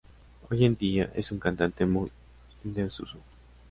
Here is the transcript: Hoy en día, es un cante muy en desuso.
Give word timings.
Hoy 0.49 0.65
en 0.65 0.75
día, 0.75 1.11
es 1.13 1.31
un 1.31 1.37
cante 1.37 1.85
muy 1.85 2.09
en 2.65 2.73
desuso. 2.73 3.19